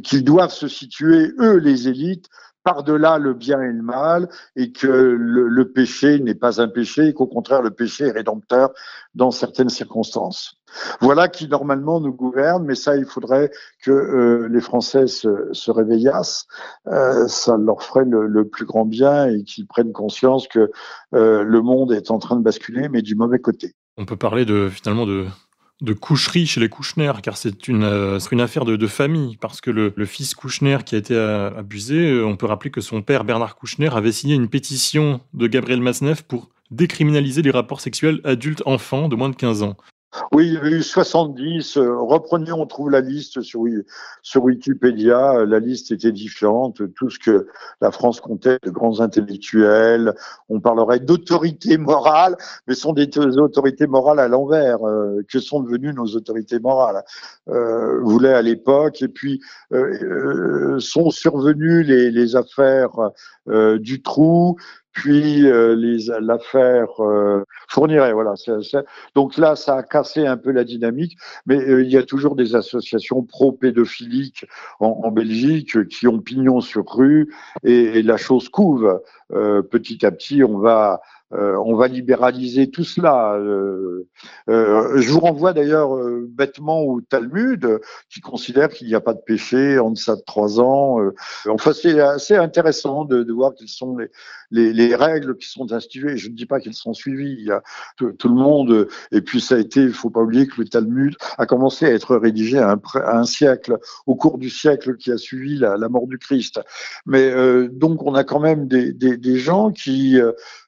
[0.04, 2.28] qu'ils doivent se situer, eux, les élites,
[2.64, 7.14] par-delà le bien et le mal, et que le, péché n'est pas un péché, et
[7.14, 8.72] qu'au contraire, le péché est rédempteur
[9.16, 10.56] dans certaines circonstances.
[11.02, 13.52] Voilà qui normalement nous gouverne, mais ça, il faudrait
[13.84, 16.48] que euh, les Français se, réveillassent.
[16.88, 20.72] Euh, ça leur ferait le, plus grand bien et qu'ils prennent conscience que
[21.14, 23.74] euh, le monde est en train de basculer, mais du mauvais côté.
[23.98, 25.26] On peut parler de finalement de
[25.82, 29.72] de coucherie chez les Kouchner, car c'est une, euh, une affaire de, famille, parce que
[29.72, 33.24] le, fils Kouchner qui a été euh, abusé, euh, on peut rappeler que son père
[33.24, 39.10] Bernard Kouchner avait signé une pétition de Gabriel Masneff pour décriminaliser les rapports sexuels adultes-enfants
[39.10, 39.76] de moins de 15 ans.
[40.34, 41.78] Oui, il y avait eu 70.
[41.78, 43.62] Euh, reprenez, on trouve la liste sur,
[44.22, 45.36] sur Wikipédia.
[45.36, 46.82] Euh, la liste était différente.
[46.96, 47.48] Tout ce que
[47.80, 50.14] la France comptait de grands intellectuels.
[50.50, 52.36] On parlerait d'autorités morales,
[52.68, 54.86] mais sont des autorités morales à l'envers.
[54.86, 57.04] Euh, que sont devenues nos autorités morales
[57.48, 59.02] euh, voulait à l'époque.
[59.02, 59.42] Et puis
[60.80, 63.12] sont survenues les affaires
[63.48, 64.58] du trou,
[64.92, 65.76] puis euh,
[66.20, 68.14] l'affaire euh, fournirait.
[68.14, 68.34] Voilà.
[69.16, 72.36] Donc là, ça a cassé un peu la dynamique, mais euh, il y a toujours
[72.36, 74.46] des associations pro-pédophiliques
[74.80, 79.02] en, en, Belgique qui ont pignon sur rue et, et la chose couve.
[79.34, 81.02] Euh, petit à petit, on va
[81.34, 83.36] euh, on va libéraliser tout cela.
[83.36, 84.06] Euh,
[84.48, 89.80] je vous renvoie d'ailleurs bêtement au Talmud, qui considère qu'il n'y a pas de péché
[89.80, 90.98] en deçà de trois ans.
[91.48, 94.10] enfin, c'est assez intéressant de, voir quelles sont les,
[94.52, 96.18] les, les, règles qui sont instituées.
[96.18, 97.50] Je ne dis pas qu'elles sont suivies.
[97.98, 98.88] Tout, le monde.
[99.12, 101.92] Et puis ça a été, il faut pas oublier que le Talmud a commencé à
[101.92, 106.18] être rédigé à un, siècle, au cours du siècle qui a suivi la, mort du
[106.18, 106.60] Christ.
[107.06, 107.32] Mais
[107.70, 110.20] donc on a quand même des, des gens qui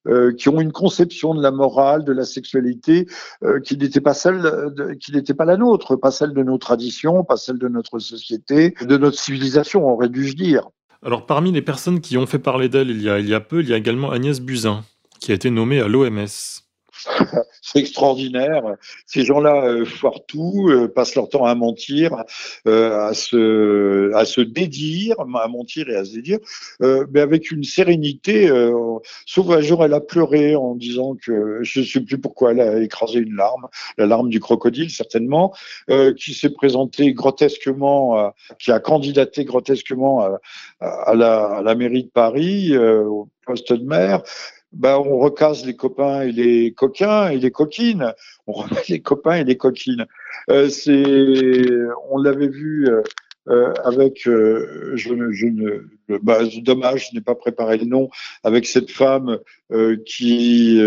[0.05, 3.07] euh, qui ont une conception de la morale, de la sexualité
[3.43, 7.23] euh, qui n'était pas celle, qui n'était pas la nôtre, pas celle de nos traditions,
[7.23, 10.67] pas celle de notre société, de notre civilisation, aurait dû dire.
[11.05, 13.39] Alors parmi les personnes qui ont fait parler d'elle il y a, il y a
[13.39, 14.83] peu, il y a également Agnès Buzyn,
[15.19, 16.62] qui a été nommée à l'OMS.
[17.61, 18.63] c'est extraordinaire.
[19.05, 22.23] Ces gens-là euh, foirent tout, euh, passent leur temps à mentir,
[22.67, 26.39] euh, à se, à dédire, à mentir et à se dédire,
[26.81, 28.49] euh, mais avec une sérénité.
[29.25, 32.61] Sauf un jour, elle a pleuré en disant que je ne sais plus pourquoi elle
[32.61, 33.67] a écrasé une larme,
[33.97, 35.53] la larme du crocodile certainement,
[36.17, 40.27] qui s'est présentée grotesquement, qui a candidaté grotesquement
[40.79, 44.23] à, la, mairie de Paris, au poste de maire
[44.73, 48.13] bah, on recase les copains et les coquins et les coquines.
[48.47, 50.05] On remet les copains et les coquines.
[50.49, 51.65] Euh, c'est,
[52.09, 53.01] on l'avait vu euh,
[53.49, 58.09] euh avec, euh, je, je ne, bah, dommage, je n'ai pas préparé le nom,
[58.43, 59.39] avec cette femme
[59.71, 60.81] euh, qui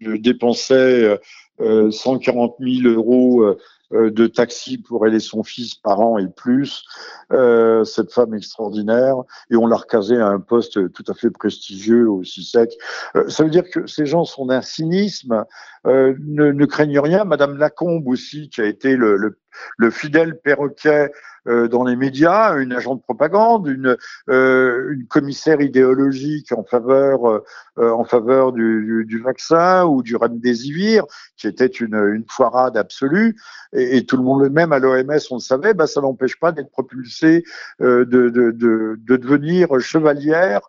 [0.00, 1.18] dépensait
[1.58, 3.58] 140 000 euros euh,
[3.92, 6.84] de taxi pour elle son fils par an et plus,
[7.32, 9.16] euh, cette femme extraordinaire,
[9.50, 12.72] et on l'a recasé à un poste tout à fait prestigieux aussi sec.
[13.16, 15.44] Euh, ça veut dire que ces gens sont d'un cynisme,
[15.84, 16.12] ne,
[16.52, 17.24] ne, craignent rien.
[17.24, 19.38] Madame Lacombe aussi, qui a été le,
[19.76, 21.10] le fidèle perroquet
[21.48, 23.96] euh, dans les médias, une agent de propagande, une,
[24.30, 30.14] euh, une commissaire idéologique en faveur, euh, en faveur du, du, du, vaccin ou du
[30.14, 31.04] remdesivir,
[31.36, 33.36] qui était une, une foirade absolue,
[33.72, 36.70] et, tout le monde, même à l'OMS, on le savait, bah, ça n'empêche pas d'être
[36.70, 37.42] propulsé,
[37.80, 40.60] de, de, de, de devenir chevalière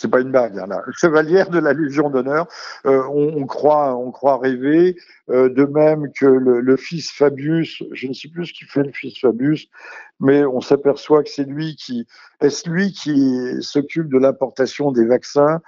[0.00, 0.82] c'est pas une bague, hein, là.
[0.92, 2.46] Chevalière de la Légion d'honneur.
[2.86, 4.96] Euh, on, croit, on croit rêver.
[5.28, 8.90] Euh, de même que le, fils Fabius, je ne sais plus ce qu'il fait le
[8.90, 9.68] fils Fabius,
[10.18, 12.06] mais on s'aperçoit que c'est lui qui,
[12.40, 15.60] est-ce lui qui s'occupe de l'importation des vaccins?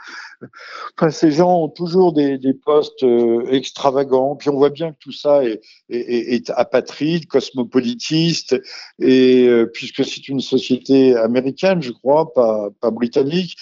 [0.99, 5.13] Enfin, Ces gens ont toujours des, postes euh, extravagants, puis on voit bien que tout
[5.13, 5.61] ça est,
[5.91, 8.61] est, apatride, cosmopolitiste,
[8.99, 13.57] et puisque c'est une société américaine, je crois, pas britannique,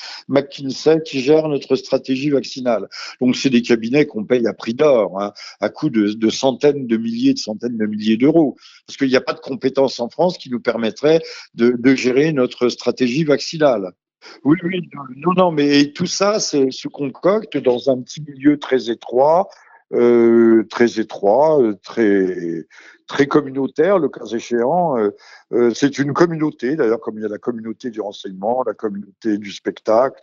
[1.04, 2.88] Qui gère notre stratégie vaccinale.
[3.20, 6.96] Donc c'est des cabinets qu'on paye à prix d'or, hein, à coût de, centaines de
[6.96, 8.56] milliers, de centaines de milliers d'euros,
[8.86, 11.20] parce qu'il n'y a pas de compétences en France qui nous permettraient
[11.54, 13.92] de, de gérer notre stratégie vaccinale.
[14.44, 19.48] Oui, oui, non, non, mais tout ça se concocte dans un petit milieu très étroit,
[19.92, 22.66] euh, très étroit, euh, très
[23.10, 24.96] très communautaire, le cas échéant.
[24.96, 25.10] Euh,
[25.52, 29.36] euh, c'est une communauté, d'ailleurs, comme il y a la communauté du renseignement, la communauté
[29.36, 30.20] du spectacle,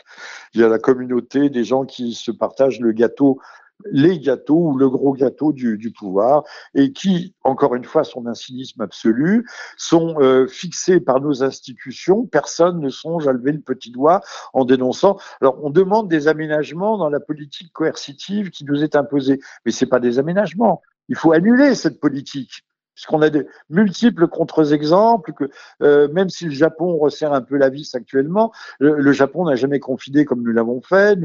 [0.54, 3.42] il y a la communauté des gens qui se partagent le gâteau
[3.86, 8.22] les gâteaux ou le gros gâteau du, du, pouvoir et qui, encore une fois, sont
[8.22, 9.48] d'un cynisme absolu,
[9.78, 12.26] sont euh, fixés par nos institutions.
[12.26, 14.22] Personne ne songe à lever le petit doigt
[14.54, 15.18] en dénonçant.
[15.42, 19.86] Alors, on demande des aménagements dans la politique coercitive qui nous est imposée, mais c'est
[19.86, 20.82] pas des aménagements.
[21.10, 22.64] Il faut annuler cette politique
[22.98, 25.52] puisqu'on a de multiples contre-exemples, que
[25.84, 29.80] euh, même si le Japon resserre un peu la vis actuellement, le, Japon n'a jamais
[29.80, 31.20] confidé comme nous l'avons fait,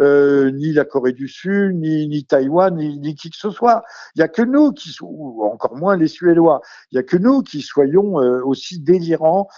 [0.00, 3.84] euh, ni la Corée du Sud, ni, ni Taïwan, ni, qui que ce soit.
[4.14, 7.18] Il n'y a que nous qui, ou encore moins les Suédois, il n'y a que
[7.18, 9.48] nous qui soyons euh, aussi délirants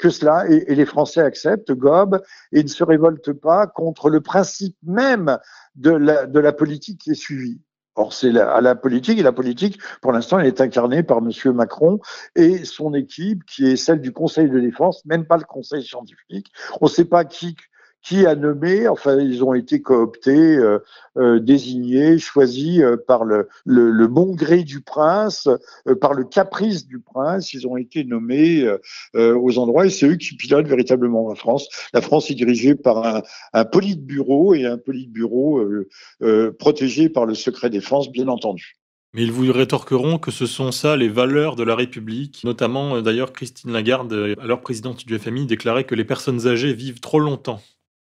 [0.00, 2.20] que cela, et, et, les Français acceptent, gobent,
[2.50, 5.38] et ne se révoltent pas contre le principe même
[5.76, 7.60] de la, de la politique qui est suivie.
[7.96, 11.30] Or, c'est à la politique, et la politique, pour l'instant, elle est incarnée par M.
[11.52, 11.98] Macron
[12.36, 16.52] et son équipe, qui est celle du Conseil de défense, même pas le Conseil scientifique.
[16.80, 17.56] On ne sait pas qui
[18.02, 20.78] qui a nommé, enfin ils ont été cooptés, euh,
[21.16, 23.48] euh, désignés, choisis euh, par le,
[24.06, 25.48] bon gré du prince,
[26.00, 28.68] par le caprice du prince, ils ont été nommés
[29.14, 31.68] aux endroits et c'est eux qui pilotent véritablement la France.
[31.92, 33.22] La France est dirigée par un,
[33.52, 35.64] un politburo et un politburo
[36.58, 38.74] protégé par le secret défense, bien entendu.
[39.14, 42.42] Mais ils vous rétorqueront que ce sont ça les valeurs de la République.
[42.44, 47.20] Notamment, d'ailleurs, Christine Lagarde, alors présidente du FMI, déclarait que les personnes âgées vivent trop
[47.20, 47.60] longtemps.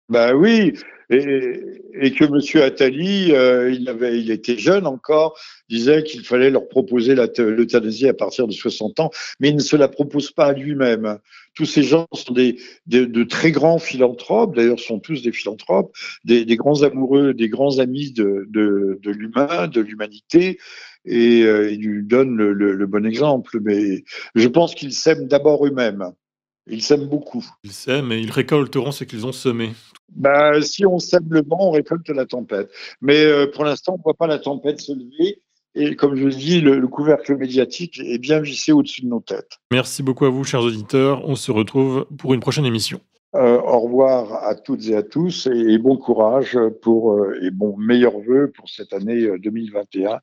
[0.10, 0.74] Ben oui,
[1.10, 1.60] et,
[1.94, 2.64] et que M.
[2.64, 5.38] Attali, euh, il, avait, il était jeune encore,
[5.70, 9.76] disait qu'il fallait leur proposer l'euthanasie à partir de 60 ans, mais il ne se
[9.76, 11.18] la propose pas à lui-même.
[11.54, 15.96] Tous ces gens sont des, des, de très grands philanthropes, d'ailleurs sont tous des philanthropes,
[16.24, 20.60] des, des, grands amoureux, des grands amis de, de, l'humain, de l'humanité,
[21.06, 23.60] et euh, ils lui donnent le, le, le bon exemple.
[23.62, 24.04] Mais
[24.34, 26.12] je pense qu'ils s'aiment d'abord eux-mêmes.
[26.68, 27.46] Ils s'aiment beaucoup.
[27.64, 29.72] Ils s'aiment et ils récolteront ce qu'ils ont semé.
[30.16, 32.72] Bah, si on sème le vent, on récolte la tempête.
[33.02, 35.42] Mais euh, pour l'instant, on ne voit pas la tempête se lever.
[35.76, 39.20] Et comme je vous dis, le, le couvercle médiatique est bien vissé au-dessus de nos
[39.20, 39.60] têtes.
[39.72, 41.28] Merci beaucoup à vous, chers auditeurs.
[41.28, 43.02] On se retrouve pour une prochaine émission.
[43.36, 47.52] Euh, au revoir à toutes et à tous et, et bon courage pour euh, et
[47.52, 50.22] bon meilleurs vœux pour cette année 2021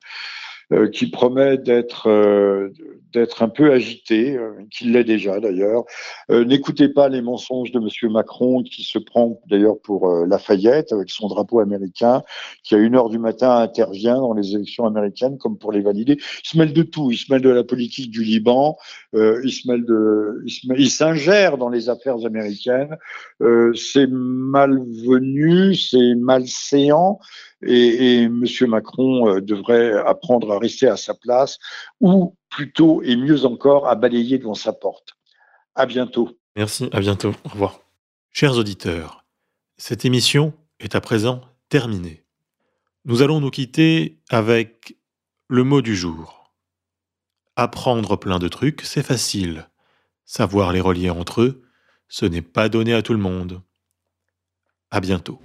[0.72, 2.70] euh, qui promet d'être euh,
[3.12, 5.84] d'être un peu agité, euh, qu'il l'est déjà d'ailleurs.
[6.30, 11.28] N'écoutez pas les mensonges de Monsieur Macron qui se prend d'ailleurs pour Lafayette avec son
[11.28, 12.22] drapeau américain,
[12.62, 16.14] qui à une heure du matin intervient dans les élections américaines comme pour les valider.
[16.14, 17.10] Il se mêle de tout.
[17.10, 18.78] Il se mêle de la politique du Liban.
[19.12, 19.84] il se mêle
[20.78, 22.96] il s'ingère dans les affaires américaines.
[23.74, 27.18] c'est malvenu, c'est malséant
[27.62, 28.44] et, et M.
[28.68, 31.58] Macron euh, devrait apprendre à rester à sa place
[32.00, 35.16] ou plutôt et mieux encore à balayer devant sa porte.
[35.74, 36.38] À bientôt.
[36.56, 37.32] Merci, à bientôt.
[37.44, 37.80] Au revoir.
[38.30, 39.24] Chers auditeurs,
[39.76, 42.24] cette émission est à présent terminé.
[43.04, 44.96] Nous allons nous quitter avec
[45.48, 46.52] le mot du jour.
[47.56, 49.68] Apprendre plein de trucs, c'est facile.
[50.24, 51.62] Savoir les relier entre eux,
[52.08, 53.60] ce n'est pas donné à tout le monde.
[54.90, 55.40] À bientôt.